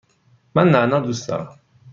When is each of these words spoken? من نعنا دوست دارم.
من 0.55 0.67
نعنا 0.69 0.99
دوست 0.99 1.27
دارم. 1.29 1.59